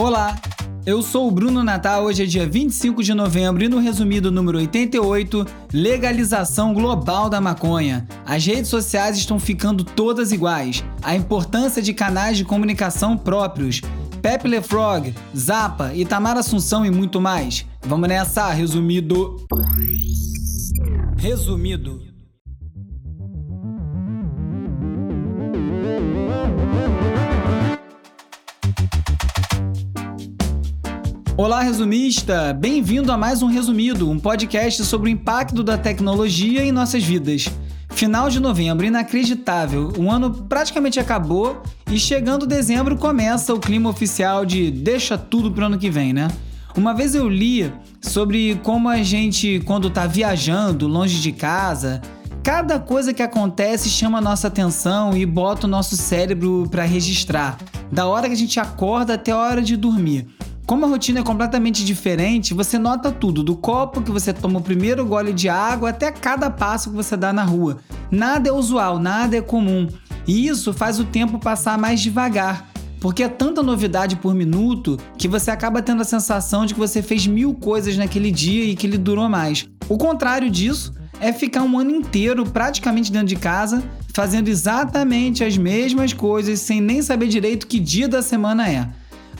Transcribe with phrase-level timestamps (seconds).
[0.00, 0.40] Olá,
[0.86, 2.04] eu sou o Bruno Natal.
[2.04, 8.06] Hoje é dia 25 de novembro e no resumido número 88, legalização global da maconha.
[8.24, 10.84] As redes sociais estão ficando todas iguais.
[11.02, 13.80] A importância de canais de comunicação próprios.
[14.22, 17.66] Pepe Le Frog, Zappa, Itamar Assunção e muito mais.
[17.82, 19.34] Vamos nessa, resumido.
[21.16, 22.06] Resumido.
[31.38, 32.52] Olá, resumista!
[32.52, 37.48] Bem-vindo a mais um Resumido, um podcast sobre o impacto da tecnologia em nossas vidas.
[37.90, 39.92] Final de novembro, inacreditável.
[39.96, 45.66] O ano praticamente acabou e chegando dezembro começa o clima oficial de deixa tudo pro
[45.66, 46.26] ano que vem, né?
[46.76, 52.02] Uma vez eu li sobre como a gente, quando tá viajando longe de casa,
[52.42, 57.56] cada coisa que acontece chama a nossa atenção e bota o nosso cérebro para registrar.
[57.92, 60.26] Da hora que a gente acorda até a hora de dormir.
[60.68, 64.62] Como a rotina é completamente diferente, você nota tudo, do copo que você toma o
[64.62, 67.78] primeiro gole de água até cada passo que você dá na rua.
[68.10, 69.88] Nada é usual, nada é comum.
[70.26, 75.26] E isso faz o tempo passar mais devagar, porque é tanta novidade por minuto que
[75.26, 78.86] você acaba tendo a sensação de que você fez mil coisas naquele dia e que
[78.86, 79.66] ele durou mais.
[79.88, 85.56] O contrário disso é ficar um ano inteiro praticamente dentro de casa, fazendo exatamente as
[85.56, 88.86] mesmas coisas sem nem saber direito que dia da semana é.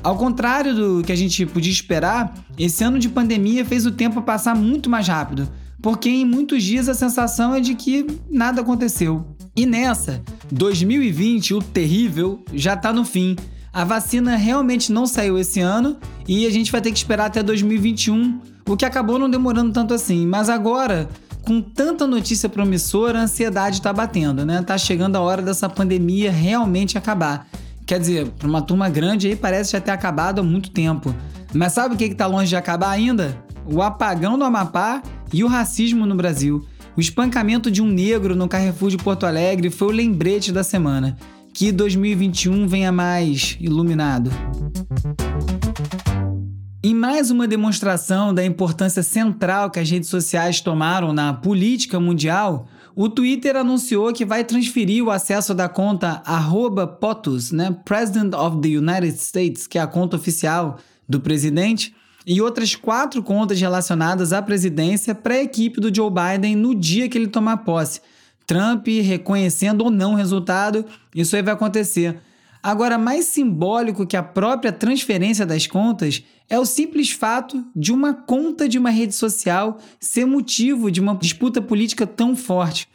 [0.03, 4.23] Ao contrário do que a gente podia esperar, esse ano de pandemia fez o tempo
[4.23, 5.49] passar muito mais rápido,
[5.83, 9.27] porque em muitos dias a sensação é de que nada aconteceu.
[9.57, 13.35] E nessa, 2020, o terrível, já tá no fim.
[13.73, 15.97] A vacina realmente não saiu esse ano
[16.27, 19.95] e a gente vai ter que esperar até 2021, o que acabou não demorando tanto
[19.95, 20.27] assim.
[20.27, 21.09] Mas agora,
[21.43, 24.62] com tanta notícia promissora, a ansiedade tá batendo, né?
[24.62, 27.49] Tá chegando a hora dessa pandemia realmente acabar.
[27.89, 31.14] Quer dizer, para uma turma grande aí parece já ter acabado há muito tempo.
[31.55, 33.42] Mas sabe o que está longe de acabar ainda?
[33.64, 36.62] O apagão do Amapá e o racismo no Brasil.
[36.94, 41.16] O espancamento de um negro no Carrefour de Porto Alegre foi o lembrete da semana.
[41.54, 44.31] Que 2021 venha mais iluminado.
[46.84, 52.69] Em mais uma demonstração da importância central que as redes sociais tomaram na política mundial,
[53.00, 56.20] o Twitter anunciou que vai transferir o acesso da conta
[57.00, 61.94] POTUS, né, President of the United States, que é a conta oficial do presidente,
[62.26, 67.09] e outras quatro contas relacionadas à presidência para a equipe do Joe Biden no dia
[67.09, 68.00] que ele tomar posse.
[68.44, 70.84] Trump reconhecendo ou não o resultado,
[71.15, 72.20] isso aí vai acontecer.
[72.63, 78.13] Agora, mais simbólico que a própria transferência das contas é o simples fato de uma
[78.13, 82.89] conta de uma rede social ser motivo de uma disputa política tão forte.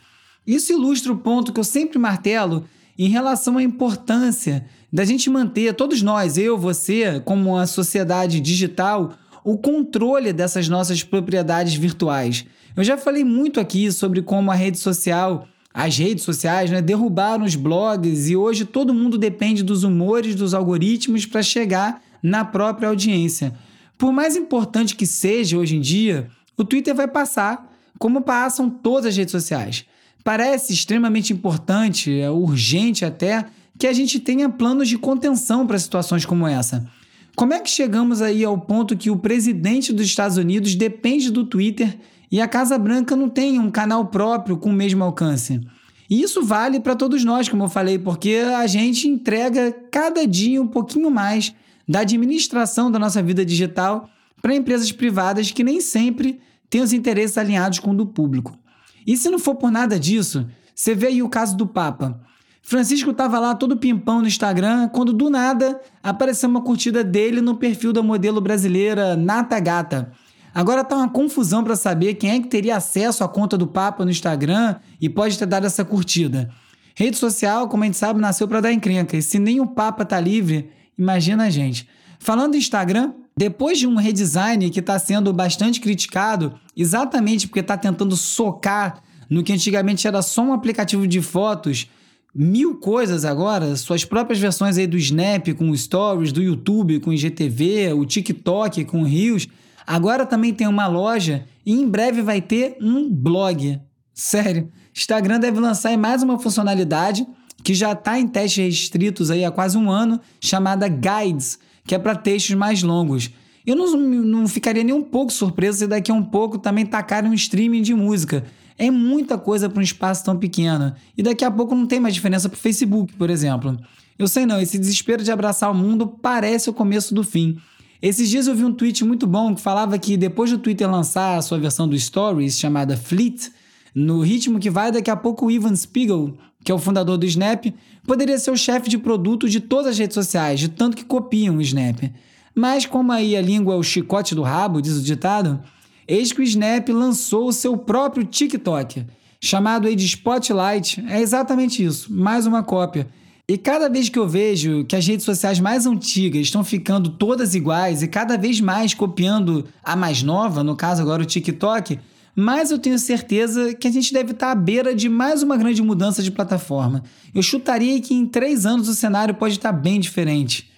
[0.46, 2.66] Isso ilustra o ponto que eu sempre martelo
[2.97, 9.13] em relação à importância da gente manter, todos nós, eu, você, como uma sociedade digital,
[9.44, 12.45] o controle dessas nossas propriedades virtuais.
[12.75, 17.44] Eu já falei muito aqui sobre como a rede social as redes sociais né, derrubaram
[17.44, 22.89] os blogs e hoje todo mundo depende dos humores dos algoritmos para chegar na própria
[22.89, 23.53] audiência.
[23.97, 29.07] Por mais importante que seja hoje em dia, o Twitter vai passar, como passam todas
[29.07, 29.85] as redes sociais.
[30.23, 33.45] Parece extremamente importante, é urgente até,
[33.78, 36.88] que a gente tenha planos de contenção para situações como essa.
[37.35, 41.44] Como é que chegamos aí ao ponto que o presidente dos Estados Unidos depende do
[41.44, 41.97] Twitter
[42.33, 45.61] e a Casa Branca não tem um canal próprio com o mesmo alcance.
[46.09, 50.59] E isso vale para todos nós, como eu falei, porque a gente entrega cada dia
[50.59, 51.53] um pouquinho mais
[51.88, 54.09] da administração da nossa vida digital
[54.41, 58.57] para empresas privadas que nem sempre têm os interesses alinhados com o do público.
[59.05, 62.19] E se não for por nada disso, você vê aí o caso do Papa.
[62.63, 67.57] Francisco estava lá todo pimpão no Instagram, quando do nada apareceu uma curtida dele no
[67.57, 70.11] perfil da modelo brasileira Nata Gata.
[70.53, 74.05] Agora tá uma confusão para saber quem é que teria acesso à conta do Papa
[74.05, 76.49] no Instagram e pode ter dado essa curtida.
[76.95, 79.17] Rede social, como a gente sabe, nasceu para dar encrenca.
[79.17, 81.89] E se nem o Papa tá livre, imagina a gente.
[82.19, 87.75] Falando do Instagram, depois de um redesign que está sendo bastante criticado, exatamente porque está
[87.75, 91.89] tentando socar no que antigamente era só um aplicativo de fotos,
[92.33, 97.94] mil coisas agora, suas próprias versões aí do Snap com Stories, do YouTube com IGTV,
[97.94, 99.47] o TikTok com Reels,
[99.85, 103.80] Agora também tem uma loja e em breve vai ter um blog.
[104.13, 107.25] Sério, Instagram deve lançar mais uma funcionalidade
[107.63, 112.00] que já está em testes restritos aí há quase um ano, chamada Guides, que é
[112.00, 113.31] para textos mais longos.
[113.65, 117.31] Eu não, não ficaria nem um pouco surpreso se daqui a um pouco também tacarem
[117.31, 118.44] um streaming de música.
[118.77, 120.94] É muita coisa para um espaço tão pequeno.
[121.18, 123.77] E daqui a pouco não tem mais diferença para o Facebook, por exemplo.
[124.19, 127.57] Eu sei não, esse desespero de abraçar o mundo parece o começo do fim.
[128.03, 131.38] Esses dias eu vi um tweet muito bom que falava que depois do Twitter lançar
[131.38, 133.50] a sua versão do Stories, chamada Fleet,
[133.95, 137.25] no ritmo que vai, daqui a pouco o Ivan Spiegel, que é o fundador do
[137.25, 137.67] Snap,
[138.05, 141.55] poderia ser o chefe de produto de todas as redes sociais, de tanto que copiam
[141.55, 142.11] o Snap.
[142.53, 145.61] Mas como aí a língua é o chicote do rabo, diz o ditado,
[146.06, 149.06] eis que o Snap lançou o seu próprio TikTok,
[149.39, 151.01] chamado aí de Spotlight.
[151.07, 153.07] É exatamente isso, mais uma cópia.
[153.48, 157.54] E cada vez que eu vejo que as redes sociais mais antigas estão ficando todas
[157.54, 162.00] iguais e cada vez mais copiando a mais nova, no caso agora o TikTok,
[162.34, 165.81] mais eu tenho certeza que a gente deve estar à beira de mais uma grande
[165.81, 167.04] mudança de plataforma.
[167.36, 170.72] Eu chutaria que em três anos o cenário pode estar bem diferente.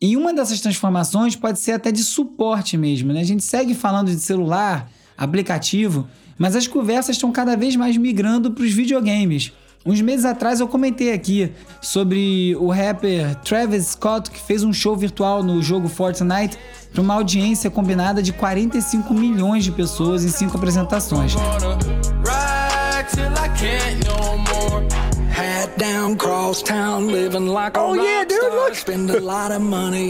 [0.00, 3.12] E uma dessas transformações pode ser até de suporte mesmo.
[3.12, 3.20] Né?
[3.20, 4.88] A gente segue falando de celular,
[5.18, 6.08] aplicativo,
[6.38, 9.52] mas as conversas estão cada vez mais migrando para os videogames.
[9.84, 14.96] Uns meses atrás eu comentei aqui sobre o rapper Travis Scott que fez um show
[14.96, 16.56] virtual no jogo Fortnite
[16.92, 21.34] para uma audiência combinada de 45 milhões de pessoas em cinco apresentações.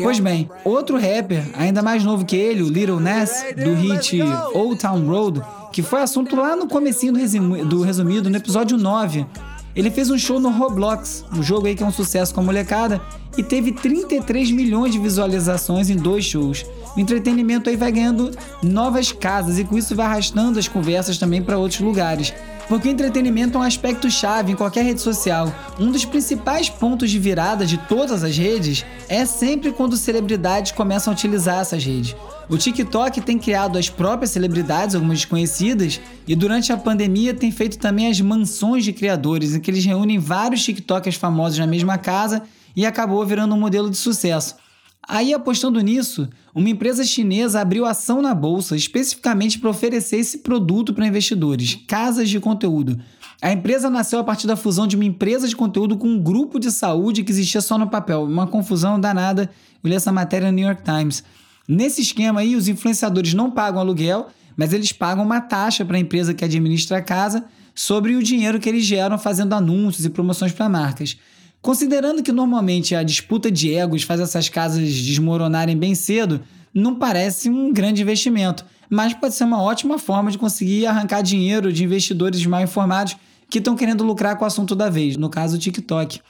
[0.02, 4.20] Pois bem, outro rapper, ainda mais novo que ele, o Little Nas, do hit
[4.52, 5.40] Old Town Road,
[5.72, 9.25] que foi assunto lá no comecinho do, do resumido, no episódio 9,
[9.74, 12.44] ele fez um show no Roblox, um jogo aí que é um sucesso com a
[12.44, 13.00] molecada,
[13.36, 16.66] e teve 33 milhões de visualizações em dois shows.
[16.94, 18.30] O entretenimento aí vai ganhando
[18.62, 22.34] novas casas e com isso vai arrastando as conversas também para outros lugares.
[22.69, 25.53] Porque o entretenimento é um aspecto chave em qualquer rede social.
[25.79, 31.12] Um dos principais pontos de virada de todas as redes é sempre quando celebridades começam
[31.12, 32.17] a utilizar essas redes.
[32.49, 37.79] O TikTok tem criado as próprias celebridades, algumas desconhecidas, e durante a pandemia tem feito
[37.79, 42.43] também as mansões de criadores, em que eles reúnem vários TikTokers famosos na mesma casa
[42.75, 44.62] e acabou virando um modelo de sucesso.
[45.08, 50.94] Aí, apostando nisso, uma empresa chinesa abriu ação na bolsa especificamente para oferecer esse produto
[50.94, 52.99] para investidores, casas de conteúdo.
[53.43, 56.60] A empresa nasceu a partir da fusão de uma empresa de conteúdo com um grupo
[56.60, 58.22] de saúde que existia só no papel.
[58.22, 59.50] Uma confusão danada.
[59.82, 61.25] Eu li essa matéria no New York Times.
[61.66, 66.00] Nesse esquema aí, os influenciadores não pagam aluguel, mas eles pagam uma taxa para a
[66.00, 67.44] empresa que administra a casa
[67.75, 71.16] sobre o dinheiro que eles geram fazendo anúncios e promoções para marcas.
[71.62, 76.43] Considerando que normalmente a disputa de egos faz essas casas desmoronarem bem cedo,
[76.75, 81.73] não parece um grande investimento, mas pode ser uma ótima forma de conseguir arrancar dinheiro
[81.73, 83.17] de investidores mal informados
[83.49, 86.20] que estão querendo lucrar com o assunto da vez, no caso o TikTok.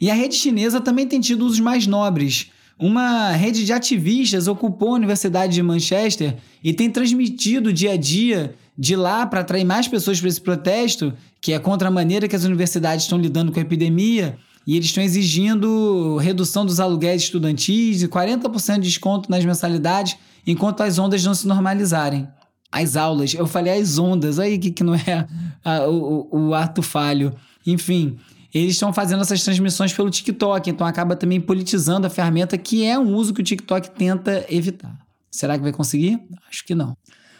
[0.00, 2.50] E a rede chinesa também tem tido usos mais nobres.
[2.76, 8.56] Uma rede de ativistas ocupou a Universidade de Manchester e tem transmitido dia a dia
[8.76, 12.34] de lá para atrair mais pessoas para esse protesto, que é contra a maneira que
[12.34, 14.36] as universidades estão lidando com a epidemia.
[14.66, 20.16] E eles estão exigindo redução dos aluguéis estudantis e 40% de desconto nas mensalidades
[20.46, 22.28] enquanto as ondas não se normalizarem.
[22.70, 25.26] As aulas, eu falei as ondas, aí que, que não é
[25.64, 27.34] a, o, o ato falho.
[27.66, 28.16] Enfim,
[28.54, 32.98] eles estão fazendo essas transmissões pelo TikTok, então acaba também politizando a ferramenta, que é
[32.98, 34.96] um uso que o TikTok tenta evitar.
[35.30, 36.20] Será que vai conseguir?
[36.48, 36.96] Acho que não.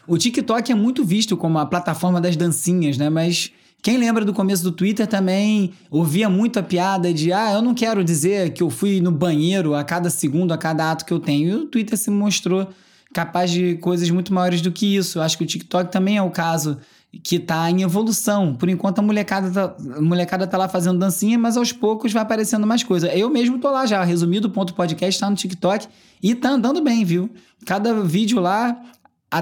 [0.06, 3.08] O TikTok é muito visto como a plataforma das dancinhas, né?
[3.08, 3.52] Mas
[3.82, 7.74] quem lembra do começo do Twitter também ouvia muito a piada de ah, eu não
[7.74, 11.18] quero dizer que eu fui no banheiro a cada segundo, a cada ato que eu
[11.18, 11.48] tenho.
[11.48, 12.68] E o Twitter se mostrou
[13.12, 15.20] capaz de coisas muito maiores do que isso.
[15.20, 16.78] Acho que o TikTok também é o caso
[17.24, 18.54] que está em evolução.
[18.54, 22.22] Por enquanto a molecada, tá, a molecada tá lá fazendo dancinha, mas aos poucos vai
[22.22, 23.08] aparecendo mais coisa.
[23.08, 25.88] Eu mesmo tô lá já, resumido ponto podcast, tá no TikTok
[26.22, 27.28] e tá andando bem, viu?
[27.66, 28.80] Cada vídeo lá,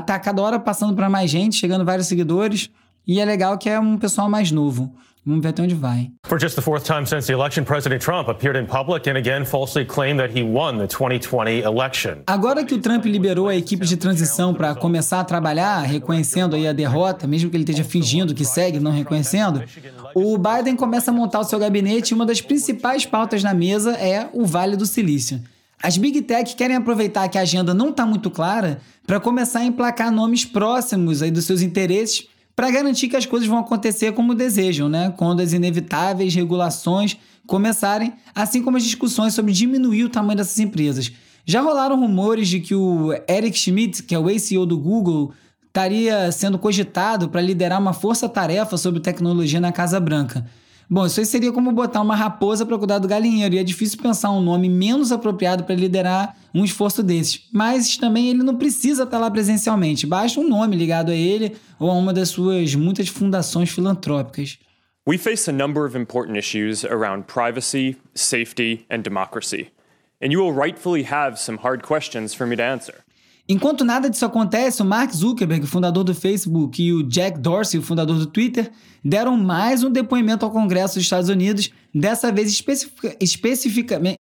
[0.07, 2.71] tá cada hora passando para mais gente, chegando vários seguidores,
[3.11, 4.95] e é legal que é um pessoal mais novo.
[5.27, 6.13] Vamos ver até onde vai.
[6.29, 9.45] For just the fourth time since the election, President Trump appeared in public and again
[9.45, 12.23] falsely claimed that he won the 2020 election.
[12.29, 16.69] Agora que o Trump liberou a equipe de transição para começar a trabalhar, reconhecendo aí
[16.69, 19.65] a derrota, mesmo que ele esteja fingindo que segue, não reconhecendo,
[20.15, 23.91] o Biden começa a montar o seu gabinete e uma das principais pautas na mesa
[23.95, 25.43] é o Vale do Silício.
[25.83, 29.65] As Big Tech querem aproveitar que a agenda não está muito clara para começar a
[29.65, 32.29] emplacar nomes próximos aí dos seus interesses
[32.61, 35.15] para garantir que as coisas vão acontecer como desejam, né?
[35.17, 41.11] Quando as inevitáveis regulações começarem, assim como as discussões sobre diminuir o tamanho dessas empresas.
[41.47, 45.33] Já rolaram rumores de que o Eric Schmidt, que é o ex-CEO do Google,
[45.69, 50.45] estaria sendo cogitado para liderar uma força-tarefa sobre tecnologia na Casa Branca.
[50.93, 53.97] Bom, isso aí seria como botar uma raposa para cuidar do galinheiro, e é difícil
[54.03, 57.49] pensar um nome menos apropriado para liderar um esforço desses.
[57.53, 61.89] Mas também ele não precisa estar lá presencialmente, basta um nome ligado a ele ou
[61.89, 64.59] a uma das suas muitas fundações filantrópicas.
[65.07, 69.69] We face a number of important issues around privacy, safety, and democracy.
[70.21, 73.05] And you will rightfully have some hard questions for me to answer.
[73.53, 77.83] Enquanto nada disso acontece, o Mark Zuckerberg, fundador do Facebook, e o Jack Dorsey, o
[77.83, 78.71] fundador do Twitter,
[79.05, 84.19] deram mais um depoimento ao Congresso dos Estados Unidos, dessa vez especific especificamente.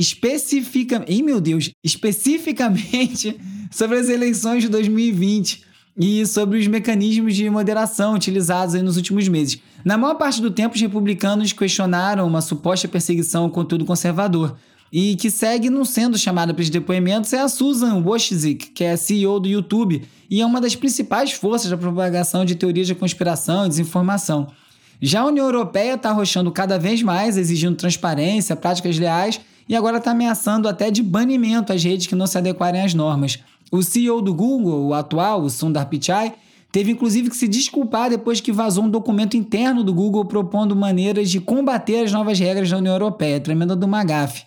[0.00, 1.70] Especifica, Ih, meu Deus!
[1.84, 3.38] Especificamente
[3.70, 5.64] sobre as eleições de 2020
[5.94, 9.60] e sobre os mecanismos de moderação utilizados nos últimos meses.
[9.84, 14.56] Na maior parte do tempo, os republicanos questionaram uma suposta perseguição ao conteúdo conservador,
[14.92, 18.94] e que segue não sendo chamada para os depoimentos é a Susan Wojcicki, que é
[18.94, 23.64] CEO do YouTube e é uma das principais forças da propagação de teorias de conspiração
[23.64, 24.48] e desinformação.
[25.00, 29.96] Já a União Europeia está arrochando cada vez mais, exigindo transparência, práticas leais e agora
[29.96, 33.38] está ameaçando até de banimento às redes que não se adequarem às normas.
[33.70, 36.34] O CEO do Google, o atual, o Sundar Pichai,
[36.70, 41.30] teve inclusive que se desculpar depois que vazou um documento interno do Google propondo maneiras
[41.30, 44.44] de combater as novas regras da União Europeia, tremenda do Magaf.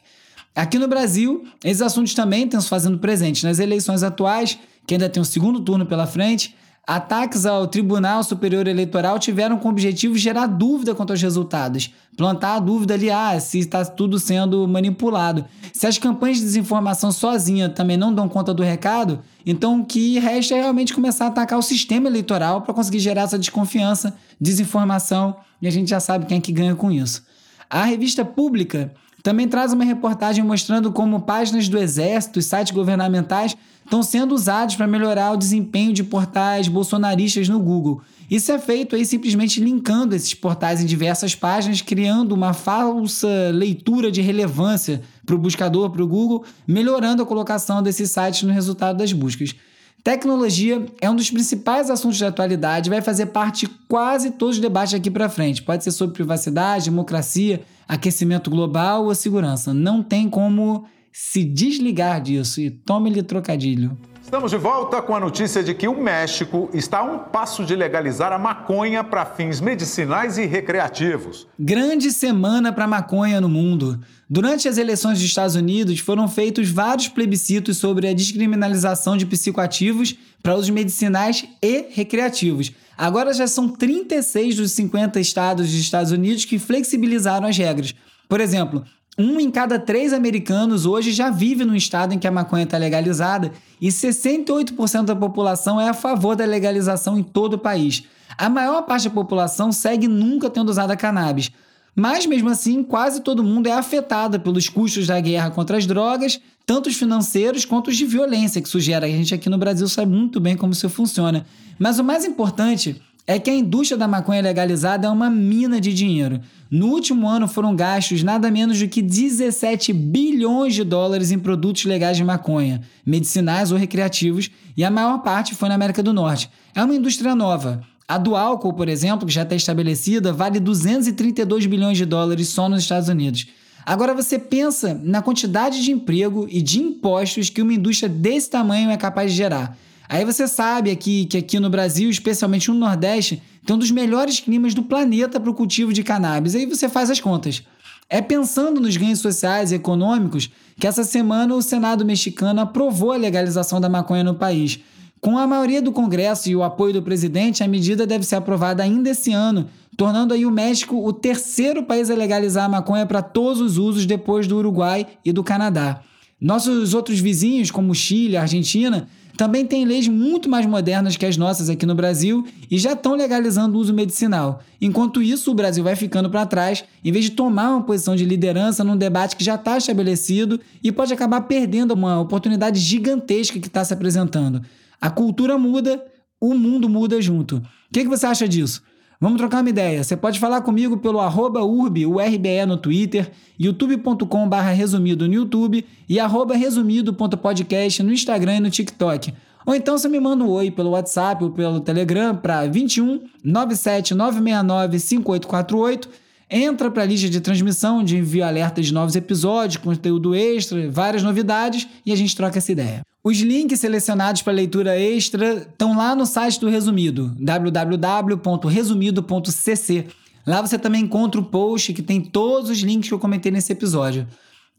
[0.55, 3.43] Aqui no Brasil, esses assuntos também estão se fazendo presentes.
[3.43, 4.57] Nas eleições atuais,
[4.87, 6.55] que ainda tem um segundo turno pela frente,
[6.87, 12.59] ataques ao Tribunal Superior Eleitoral tiveram como objetivo gerar dúvida quanto aos resultados, plantar a
[12.59, 15.43] dúvida ali, ah, se está tudo sendo manipulado.
[15.73, 20.19] Se as campanhas de desinformação sozinha também não dão conta do recado, então o que
[20.19, 25.35] resta é realmente começar a atacar o sistema eleitoral para conseguir gerar essa desconfiança, desinformação,
[25.61, 27.25] e a gente já sabe quem é que ganha com isso.
[27.69, 28.93] A revista pública
[29.25, 34.75] também traz uma reportagem mostrando como páginas do Exército e sites governamentais estão sendo usados
[34.75, 38.03] para melhorar o desempenho de portais bolsonaristas no Google.
[38.29, 44.11] Isso é feito aí simplesmente linkando esses portais em diversas páginas, criando uma falsa leitura
[44.11, 48.97] de relevância para o buscador, para o Google, melhorando a colocação desses sites no resultado
[48.97, 49.55] das buscas.
[50.03, 54.61] Tecnologia é um dos principais assuntos da atualidade, vai fazer parte de quase todos os
[54.61, 55.63] debates aqui para frente.
[55.63, 59.73] Pode ser sobre privacidade, democracia, aquecimento global ou segurança.
[59.73, 62.59] Não tem como se desligar disso.
[62.59, 63.97] E tome-lhe trocadilho.
[64.25, 67.75] Estamos de volta com a notícia de que o México está a um passo de
[67.75, 71.47] legalizar a maconha para fins medicinais e recreativos.
[71.59, 73.99] Grande semana para maconha no mundo.
[74.27, 80.15] Durante as eleições dos Estados Unidos, foram feitos vários plebiscitos sobre a descriminalização de psicoativos
[80.41, 82.71] para usos medicinais e recreativos.
[82.97, 87.93] Agora já são 36 dos 50 estados dos Estados Unidos que flexibilizaram as regras.
[88.27, 88.83] Por exemplo,
[89.17, 92.77] um em cada três americanos hoje já vive no estado em que a maconha está
[92.77, 98.03] legalizada e 68% da população é a favor da legalização em todo o país.
[98.37, 101.49] A maior parte da população segue nunca tendo usado a cannabis.
[101.95, 106.41] Mas mesmo assim, quase todo mundo é afetado pelos custos da guerra contra as drogas,
[106.65, 109.05] tanto os financeiros quanto os de violência que sugere.
[109.05, 111.45] A gente aqui no Brasil sabe muito bem como isso funciona.
[111.77, 115.93] Mas o mais importante é que a indústria da maconha legalizada é uma mina de
[115.93, 116.39] dinheiro.
[116.69, 121.85] No último ano foram gastos nada menos do que 17 bilhões de dólares em produtos
[121.85, 126.49] legais de maconha, medicinais ou recreativos, e a maior parte foi na América do Norte.
[126.73, 127.81] É uma indústria nova.
[128.07, 132.69] A do álcool, por exemplo, que já está estabelecida, vale 232 bilhões de dólares só
[132.69, 133.47] nos Estados Unidos.
[133.85, 138.89] Agora você pensa na quantidade de emprego e de impostos que uma indústria desse tamanho
[138.89, 139.77] é capaz de gerar.
[140.09, 144.39] Aí você sabe aqui que aqui no Brasil, especialmente no Nordeste, tem um dos melhores
[144.39, 146.55] climas do planeta para o cultivo de cannabis.
[146.55, 147.63] Aí você faz as contas.
[148.09, 150.49] É pensando nos ganhos sociais e econômicos
[150.79, 154.79] que essa semana o Senado mexicano aprovou a legalização da maconha no país.
[155.19, 158.83] Com a maioria do Congresso e o apoio do presidente, a medida deve ser aprovada
[158.83, 163.21] ainda esse ano, tornando aí o México o terceiro país a legalizar a maconha para
[163.21, 166.01] todos os usos depois do Uruguai e do Canadá.
[166.39, 171.69] Nossos outros vizinhos, como Chile, Argentina, também têm leis muito mais modernas que as nossas
[171.69, 174.61] aqui no Brasil e já estão legalizando o uso medicinal.
[174.79, 178.25] Enquanto isso, o Brasil vai ficando para trás, em vez de tomar uma posição de
[178.25, 183.67] liderança num debate que já está estabelecido e pode acabar perdendo uma oportunidade gigantesca que
[183.67, 184.61] está se apresentando.
[185.01, 186.03] A cultura muda,
[186.39, 187.57] o mundo muda junto.
[187.57, 188.81] O que, que você acha disso?
[189.19, 190.03] Vamos trocar uma ideia.
[190.03, 196.19] Você pode falar comigo pelo arroba urbe, URBE no Twitter, youtube.com resumido no YouTube e
[196.19, 199.33] arroba resumido.podcast no Instagram e no TikTok.
[199.65, 204.13] Ou então você me manda um oi pelo WhatsApp ou pelo Telegram para 21 97
[204.13, 206.09] 969 5848.
[206.47, 211.23] Entra para a lista de transmissão onde envio alertas de novos episódios, conteúdo extra, várias
[211.23, 213.01] novidades e a gente troca essa ideia.
[213.25, 220.05] Os links selecionados para leitura extra estão lá no site do Resumido, www.resumido.cc.
[220.45, 223.73] Lá você também encontra o post que tem todos os links que eu comentei nesse
[223.73, 224.27] episódio.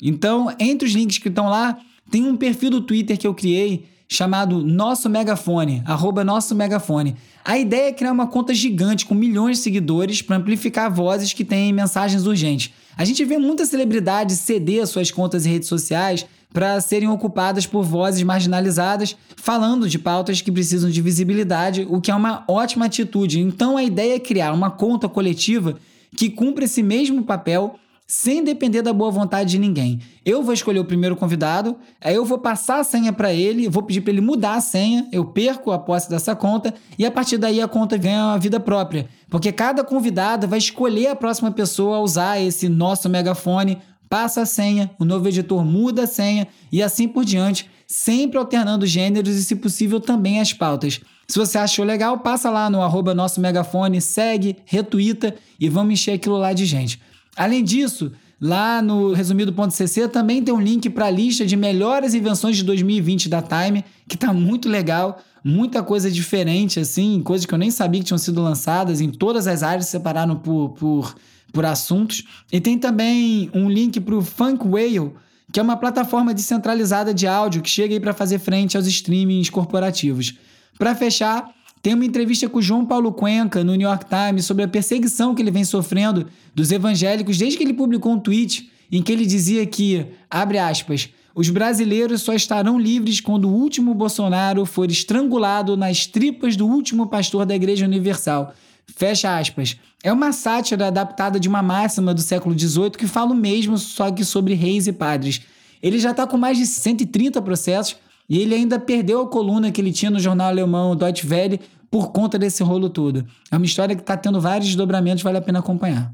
[0.00, 1.76] Então, entre os links que estão lá,
[2.09, 7.17] tem um perfil do Twitter que eu criei chamado Nosso Megafone, arroba Nosso Megafone.
[7.45, 11.45] A ideia é criar uma conta gigante com milhões de seguidores para amplificar vozes que
[11.45, 12.73] têm mensagens urgentes.
[12.97, 17.83] A gente vê muitas celebridades ceder suas contas e redes sociais para serem ocupadas por
[17.85, 23.41] vozes marginalizadas, falando de pautas que precisam de visibilidade, o que é uma ótima atitude.
[23.41, 25.76] Então a ideia é criar uma conta coletiva
[26.17, 27.76] que cumpra esse mesmo papel
[28.07, 30.00] sem depender da boa vontade de ninguém.
[30.25, 33.83] Eu vou escolher o primeiro convidado, aí eu vou passar a senha para ele, vou
[33.83, 37.37] pedir para ele mudar a senha, eu perco a posse dessa conta e a partir
[37.37, 41.97] daí a conta ganha uma vida própria, porque cada convidado vai escolher a próxima pessoa
[41.97, 46.83] a usar esse nosso megafone, passa a senha, o novo editor muda a senha e
[46.83, 51.01] assim por diante, sempre alternando gêneros e, se possível, também as pautas.
[51.29, 56.13] Se você achou legal, passa lá no arroba nosso megafone, segue, retuita e vamos encher
[56.13, 57.01] aquilo lá de gente.
[57.37, 62.57] Além disso, lá no resumido.cc também tem um link para a lista de melhores invenções
[62.57, 67.59] de 2020 da Time, que está muito legal, muita coisa diferente, assim, coisas que eu
[67.59, 71.15] nem sabia que tinham sido lançadas em todas as áreas, separaram por, por,
[71.57, 72.23] por assuntos.
[72.53, 75.13] E tem também um link para o Funk Whale,
[75.51, 79.49] que é uma plataforma descentralizada de áudio que chega aí para fazer frente aos streamings
[79.49, 80.35] corporativos.
[80.79, 81.51] Para fechar,
[81.83, 85.35] tem uma entrevista com o João Paulo Cuenca no New York Times sobre a perseguição
[85.35, 89.25] que ele vem sofrendo dos evangélicos desde que ele publicou um tweet em que ele
[89.25, 95.75] dizia que, abre aspas, os brasileiros só estarão livres quando o último Bolsonaro for estrangulado
[95.75, 98.55] nas tripas do último pastor da Igreja Universal.
[98.95, 99.76] Fecha aspas.
[100.02, 104.11] É uma sátira adaptada de uma máxima do século XVIII que fala o mesmo, só
[104.11, 105.43] que sobre reis e padres.
[105.83, 107.97] Ele já está com mais de 130 processos
[108.28, 112.11] e ele ainda perdeu a coluna que ele tinha no jornal alemão Deutsche Welle por
[112.11, 113.26] conta desse rolo todo.
[113.50, 116.12] É uma história que está tendo vários desdobramentos, vale a pena acompanhar.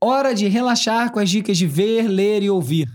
[0.00, 2.88] Hora de relaxar com as dicas de ver, ler e ouvir.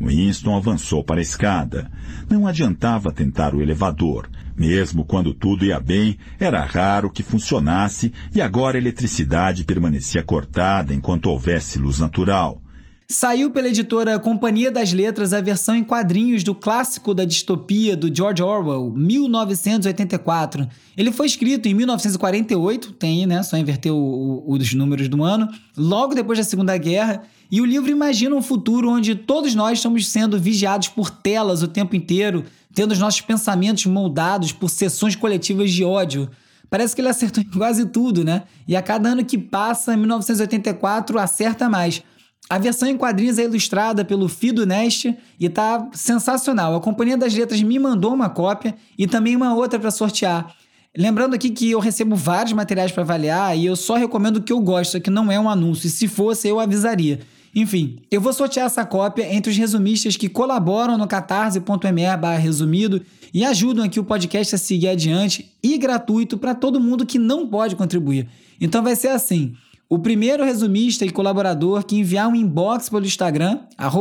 [0.00, 1.90] Winston avançou para a escada.
[2.28, 4.28] Não adiantava tentar o elevador.
[4.56, 10.94] Mesmo quando tudo ia bem, era raro que funcionasse e agora a eletricidade permanecia cortada
[10.94, 12.60] enquanto houvesse luz natural.
[13.06, 18.14] Saiu pela editora Companhia das Letras a versão em quadrinhos do clássico da distopia do
[18.14, 20.66] George Orwell, 1984.
[20.96, 23.42] Ele foi escrito em 1948, tem, né?
[23.42, 23.56] Só
[23.90, 27.22] o, os números do ano, logo depois da Segunda Guerra.
[27.50, 31.68] E o livro imagina um futuro onde todos nós estamos sendo vigiados por telas o
[31.68, 36.28] tempo inteiro, tendo os nossos pensamentos moldados por sessões coletivas de ódio.
[36.68, 38.42] Parece que ele acertou em quase tudo, né?
[38.66, 42.02] E a cada ano que passa, 1984 acerta mais.
[42.48, 46.74] A versão em quadrinhos é ilustrada pelo Fido Neste e tá sensacional.
[46.74, 50.54] A Companhia das Letras me mandou uma cópia e também uma outra para sortear.
[50.96, 54.52] Lembrando aqui que eu recebo vários materiais para avaliar e eu só recomendo o que
[54.52, 55.86] eu gosto, que não é um anúncio.
[55.86, 57.20] E se fosse, eu avisaria.
[57.54, 62.02] Enfim, eu vou sortear essa cópia entre os resumistas que colaboram no catarse.me
[62.40, 63.00] resumido
[63.32, 67.46] e ajudam aqui o podcast a seguir adiante e gratuito para todo mundo que não
[67.46, 68.28] pode contribuir.
[68.60, 69.54] Então vai ser assim.
[69.88, 73.60] O primeiro resumista e colaborador que enviar um inbox pelo Instagram,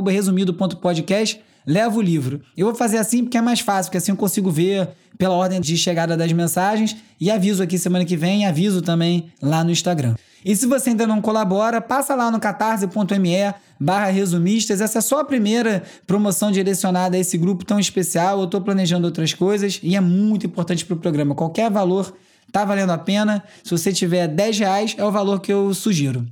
[0.10, 2.42] resumido.podcast, leva o livro.
[2.56, 5.62] Eu vou fazer assim porque é mais fácil, porque assim eu consigo ver pela ordem
[5.62, 10.16] de chegada das mensagens e aviso aqui semana que vem, aviso também lá no Instagram.
[10.44, 14.82] E se você ainda não colabora, passa lá no catarse.me barra resumistas.
[14.82, 18.40] Essa é só a primeira promoção direcionada a esse grupo tão especial.
[18.40, 21.34] Eu estou planejando outras coisas e é muito importante para o programa.
[21.36, 22.14] Qualquer valor
[22.54, 23.44] Tá valendo a pena.
[23.64, 26.24] Se você tiver 10 reais, é o valor que eu sugiro.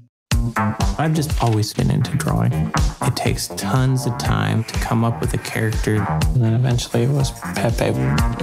[0.97, 2.54] I've just always been into drawing.
[3.01, 5.95] It takes tons of time to come up with a character.
[6.34, 7.93] And then eventually it was Pepe.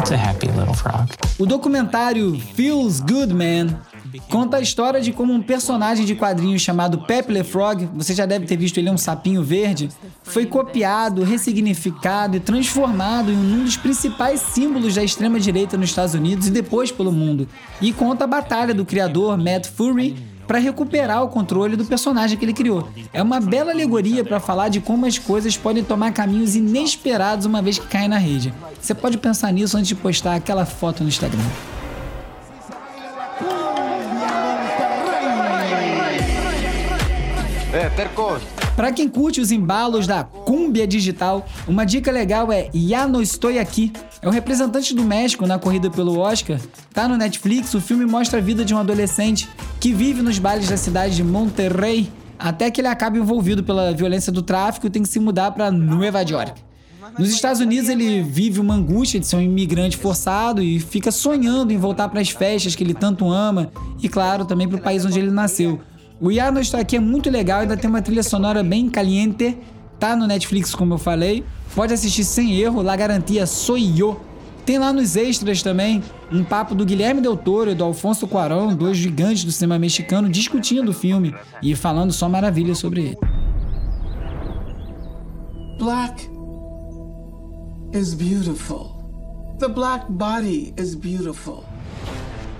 [0.01, 1.11] It's a happy little frog.
[1.39, 3.81] O documentário Feels Good Man
[4.29, 8.25] Conta a história de como um personagem de quadrinhos chamado Pepe Le Frog, você já
[8.25, 9.91] deve ter visto ele é um sapinho verde,
[10.23, 16.15] foi copiado, ressignificado e transformado em um dos principais símbolos da extrema direita nos Estados
[16.15, 17.47] Unidos e depois pelo mundo.
[17.81, 20.17] E conta a batalha do criador Matt Fury
[20.49, 22.89] para recuperar o controle do personagem que ele criou.
[23.13, 27.61] É uma bela alegoria para falar de como as coisas podem tomar caminhos inesperados uma
[27.61, 28.53] vez que caem na rede.
[28.81, 31.45] Você pode pensar nisso antes de postar aquela foto no Instagram.
[37.71, 38.68] É, Tercos.
[38.79, 43.51] Para quem curte os embalos da cúmbia digital, uma dica legal é Ya No Estou
[43.59, 43.93] Aqui.
[44.23, 46.61] É o representante do México na corrida pelo Oscar.
[46.95, 49.49] Tá no Netflix, o filme mostra a vida de um adolescente
[49.81, 54.31] que vive nos bailes da cidade de Monterrey até que ele acabe envolvido pela violência
[54.31, 56.63] do tráfico e tem que se mudar para Nueva York.
[57.19, 61.73] Nos Estados Unidos, ele vive uma angústia de ser um imigrante forçado e fica sonhando
[61.73, 65.05] em voltar para as festas que ele tanto ama e, claro, também para o país
[65.05, 65.81] onde ele nasceu.
[66.21, 69.57] O Yarno está aqui é muito legal, ainda tem uma trilha sonora bem caliente.
[70.01, 71.45] Tá no Netflix, como eu falei.
[71.77, 73.45] Pode assistir sem erro, La Garantia
[73.97, 74.21] Eu.
[74.67, 76.03] Tem lá nos extras também
[76.33, 80.29] um papo do Guilherme Del Toro e do Alfonso Cuarón, dois gigantes do cinema mexicano,
[80.29, 83.19] discutindo o filme e falando só maravilhas sobre ele.
[85.79, 86.29] Black
[87.95, 88.99] is beautiful.
[89.61, 91.68] The black body is beautiful.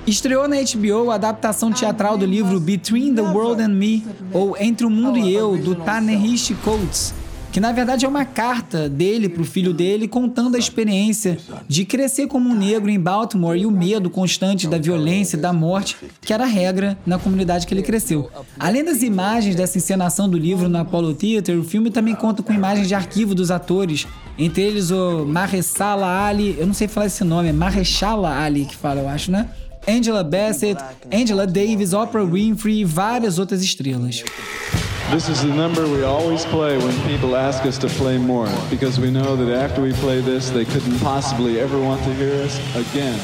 [0.09, 4.87] Estreou na HBO a adaptação teatral do livro Between the World and Me, ou Entre
[4.87, 7.13] o Mundo e Eu, do Ta-Nehisi Coates,
[7.53, 11.37] que na verdade é uma carta dele para o filho dele contando a experiência
[11.69, 15.53] de crescer como um negro em Baltimore e o medo constante da violência e da
[15.53, 18.31] morte, que era a regra na comunidade que ele cresceu.
[18.59, 22.55] Além das imagens dessa encenação do livro no Apollo Theater, o filme também conta com
[22.55, 24.07] imagens de arquivo dos atores,
[24.39, 28.75] entre eles o Mahershala Ali, eu não sei falar esse nome, é Mahershala Ali que
[28.75, 29.51] fala, eu acho, né?
[29.89, 30.79] Angela Bassett,
[31.11, 34.23] Angela Davis, Oprah Winfrey e várias outras estrelas.
[35.11, 39.01] This is the number we always play when people ask us to play more, because
[39.01, 42.59] we know that after we play this, they couldn't possibly ever want to hear us
[42.77, 43.19] again.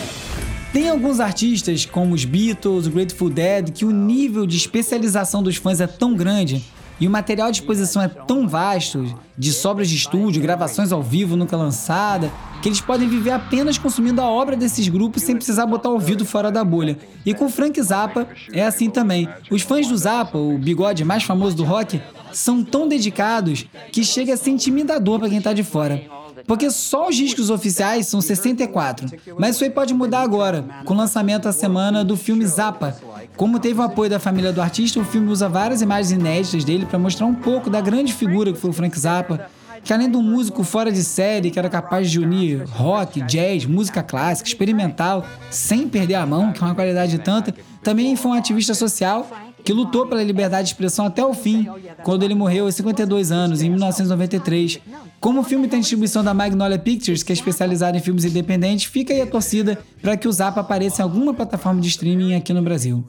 [0.73, 5.57] Tem alguns artistas, como os Beatles, o Grateful Dead, que o nível de especialização dos
[5.57, 6.65] fãs é tão grande
[6.99, 11.37] e o material de exposição é tão vasto, de sobras de estúdio, gravações ao vivo
[11.37, 12.33] nunca lançada,
[12.65, 16.25] que eles podem viver apenas consumindo a obra desses grupos sem precisar botar o ouvido
[16.25, 16.97] fora da bolha.
[17.23, 19.29] E com Frank Zappa é assim também.
[19.51, 22.01] Os fãs do Zappa, o bigode mais famoso do rock,
[22.33, 26.05] são tão dedicados que chega a ser intimidador para quem tá de fora.
[26.47, 29.09] Porque só os discos oficiais são 64.
[29.39, 32.97] Mas isso aí pode mudar agora, com o lançamento a semana do filme Zappa.
[33.37, 36.87] Como teve o apoio da família do artista, o filme usa várias imagens inéditas dele
[36.87, 39.51] para mostrar um pouco da grande figura que foi o Frank Zappa,
[39.85, 43.67] que além de um músico fora de série que era capaz de unir rock, jazz,
[43.67, 48.35] música clássica, experimental, sem perder a mão, que é uma qualidade tanta, também foi um
[48.35, 49.29] ativista social
[49.63, 51.67] que lutou pela liberdade de expressão até o fim,
[52.03, 54.81] quando ele morreu aos 52 anos, em 1993.
[55.21, 59.15] Como o filme tem distribuição da Magnolia Pictures, que é especializada em filmes independentes, fica
[59.15, 62.63] aí a torcida para que o Zappa apareça em alguma plataforma de streaming aqui no
[62.63, 63.05] Brasil.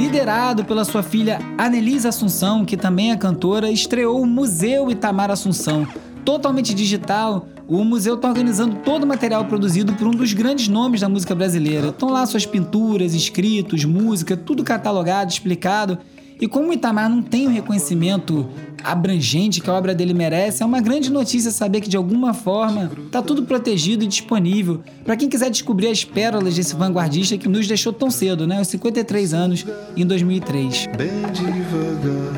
[0.00, 5.86] Liderado pela sua filha Anelisa Assunção, que também é cantora, estreou o Museu Itamar Assunção,
[6.24, 11.02] totalmente digital, o museu está organizando todo o material produzido por um dos grandes nomes
[11.02, 11.88] da música brasileira.
[11.88, 15.98] Estão lá suas pinturas, escritos, música, tudo catalogado, explicado.
[16.40, 18.48] E como o Itamar não tem o reconhecimento
[18.82, 22.90] abrangente que a obra dele merece, é uma grande notícia saber que de alguma forma
[23.04, 27.68] está tudo protegido e disponível para quem quiser descobrir as pérolas desse vanguardista que nos
[27.68, 28.58] deixou tão cedo, né?
[28.58, 30.86] Aos 53 anos, em 2003.
[30.96, 32.32] Bem devagar,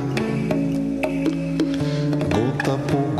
[2.28, 3.12] gota por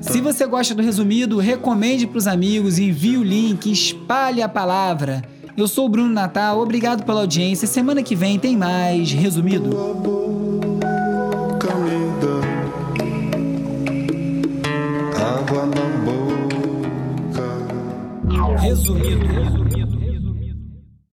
[0.00, 5.22] se você gosta do resumido, recomende para os amigos, envie o link, espalhe a palavra.
[5.60, 7.68] Eu sou o Bruno Natal, obrigado pela audiência.
[7.68, 9.68] Semana que vem tem mais resumido.
[18.58, 19.59] Resumido.